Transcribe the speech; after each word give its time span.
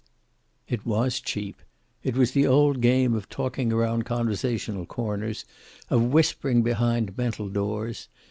It 0.67 0.83
was 0.83 1.19
cheap. 1.19 1.61
It 2.01 2.17
was 2.17 2.31
the 2.31 2.47
old 2.47 2.81
game 2.81 3.13
of 3.13 3.29
talking 3.29 3.71
around 3.71 4.03
conversational 4.03 4.87
corners, 4.87 5.45
of 5.91 6.05
whispering 6.05 6.63
behind 6.63 7.15
mental 7.19 7.49
doors. 7.49 8.07